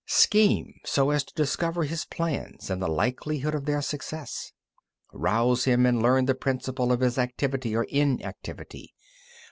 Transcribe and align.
Scheme 0.07 0.73
so 0.83 1.11
as 1.11 1.23
to 1.25 1.33
discover 1.35 1.83
his 1.83 2.05
plans 2.05 2.71
and 2.71 2.81
the 2.81 2.87
likelihood 2.87 3.53
of 3.53 3.65
their 3.65 3.83
success. 3.83 4.51
23. 5.11 5.21
Rouse 5.23 5.63
him, 5.65 5.85
and 5.85 6.01
learn 6.01 6.25
the 6.25 6.33
principle 6.33 6.91
of 6.91 7.01
his 7.01 7.19
activity 7.19 7.75
or 7.75 7.83
inactivity. 7.83 8.95